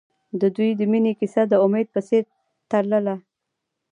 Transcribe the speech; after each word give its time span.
د 0.41 0.43
دوی 0.55 0.69
د 0.79 0.81
مینې 0.91 1.13
کیسه 1.19 1.41
د 1.47 1.53
امید 1.65 1.87
په 1.95 2.01
څېر 2.07 2.23
تلله. 2.71 3.15